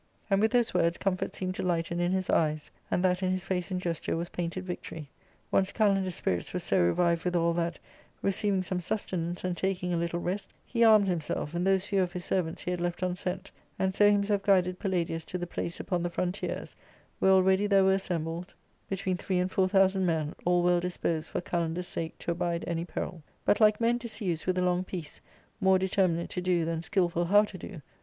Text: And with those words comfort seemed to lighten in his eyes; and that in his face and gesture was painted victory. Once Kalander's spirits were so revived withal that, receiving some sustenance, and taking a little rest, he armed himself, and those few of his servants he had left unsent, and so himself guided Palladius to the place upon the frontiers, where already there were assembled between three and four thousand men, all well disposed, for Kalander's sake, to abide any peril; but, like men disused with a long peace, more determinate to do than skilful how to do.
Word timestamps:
And 0.31 0.41
with 0.41 0.49
those 0.49 0.73
words 0.73 0.97
comfort 0.97 1.35
seemed 1.35 1.53
to 1.53 1.61
lighten 1.61 1.99
in 1.99 2.11
his 2.11 2.27
eyes; 2.27 2.71
and 2.89 3.05
that 3.05 3.21
in 3.21 3.29
his 3.31 3.43
face 3.43 3.69
and 3.69 3.79
gesture 3.79 4.17
was 4.17 4.29
painted 4.29 4.65
victory. 4.65 5.11
Once 5.51 5.71
Kalander's 5.71 6.15
spirits 6.15 6.51
were 6.51 6.59
so 6.59 6.81
revived 6.81 7.23
withal 7.23 7.53
that, 7.53 7.77
receiving 8.23 8.63
some 8.63 8.79
sustenance, 8.79 9.43
and 9.43 9.55
taking 9.55 9.93
a 9.93 9.97
little 9.97 10.19
rest, 10.19 10.55
he 10.65 10.83
armed 10.83 11.07
himself, 11.07 11.53
and 11.53 11.67
those 11.67 11.85
few 11.85 12.01
of 12.01 12.13
his 12.13 12.25
servants 12.25 12.63
he 12.63 12.71
had 12.71 12.81
left 12.81 13.03
unsent, 13.03 13.51
and 13.77 13.93
so 13.93 14.09
himself 14.09 14.41
guided 14.41 14.79
Palladius 14.79 15.23
to 15.25 15.37
the 15.37 15.45
place 15.45 15.79
upon 15.79 16.01
the 16.01 16.09
frontiers, 16.09 16.75
where 17.19 17.33
already 17.33 17.67
there 17.67 17.83
were 17.83 17.93
assembled 17.93 18.55
between 18.89 19.17
three 19.17 19.37
and 19.37 19.51
four 19.51 19.67
thousand 19.67 20.03
men, 20.07 20.33
all 20.45 20.63
well 20.63 20.79
disposed, 20.79 21.29
for 21.29 21.41
Kalander's 21.41 21.87
sake, 21.87 22.17
to 22.17 22.31
abide 22.31 22.63
any 22.65 22.85
peril; 22.85 23.21
but, 23.45 23.59
like 23.59 23.79
men 23.79 23.99
disused 23.99 24.47
with 24.47 24.57
a 24.57 24.63
long 24.63 24.83
peace, 24.83 25.21
more 25.59 25.77
determinate 25.77 26.31
to 26.31 26.41
do 26.41 26.65
than 26.65 26.81
skilful 26.81 27.25
how 27.25 27.43
to 27.43 27.57
do. 27.59 27.81